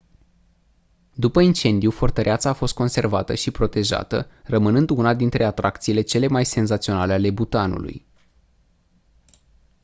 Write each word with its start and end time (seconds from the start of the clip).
după 1.13 1.39
incendiu 1.41 1.91
fortăreața 1.91 2.49
a 2.49 2.53
fost 2.53 2.73
conservată 2.73 3.35
și 3.35 3.51
protejată 3.51 4.27
rămânând 4.43 4.89
una 4.89 5.13
dintre 5.13 5.43
atracțiile 5.43 6.01
cele 6.01 6.27
mai 6.27 6.45
senzaționale 6.45 7.13
ale 7.13 7.31
bhutanului 7.31 8.05